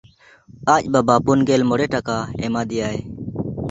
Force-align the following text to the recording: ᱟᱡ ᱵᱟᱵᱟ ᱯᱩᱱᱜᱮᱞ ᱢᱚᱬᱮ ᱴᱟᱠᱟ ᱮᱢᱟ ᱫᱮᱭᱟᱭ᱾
ᱟᱡ 0.73 0.83
ᱵᱟᱵᱟ 0.93 1.15
ᱯᱩᱱᱜᱮᱞ 1.25 1.61
ᱢᱚᱬᱮ 1.69 1.85
ᱴᱟᱠᱟ 1.93 2.17
ᱮᱢᱟ 2.45 2.61
ᱫᱮᱭᱟᱭ᱾ 2.69 2.99